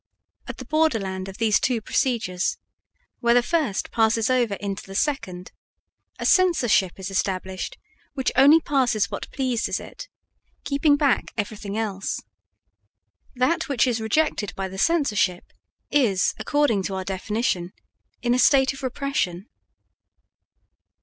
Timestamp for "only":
8.35-8.59